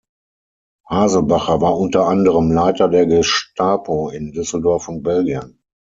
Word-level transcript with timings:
Haselbacher 0.89 1.61
war 1.61 1.77
unter 1.77 2.07
anderem 2.07 2.51
Leiter 2.51 2.87
der 2.89 3.05
Gestapo 3.05 4.09
in 4.09 4.31
Düsseldorf 4.31 4.87
und 4.87 5.03
Belgien. 5.03 5.61